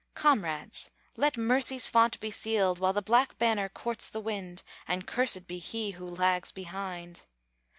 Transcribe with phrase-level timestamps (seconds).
[0.15, 0.89] Comrades!
[1.15, 5.59] let Mercy's font be sealed, While the black banner courts the wind, And cursed be
[5.59, 7.27] he who lags behind!